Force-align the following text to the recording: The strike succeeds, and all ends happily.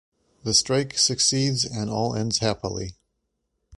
The 0.41 0.55
strike 0.55 0.97
succeeds, 0.97 1.63
and 1.63 1.87
all 1.87 2.15
ends 2.15 2.39
happily. 2.39 2.95